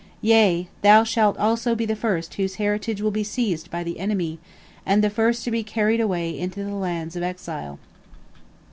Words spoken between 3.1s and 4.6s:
be seized by the enemy,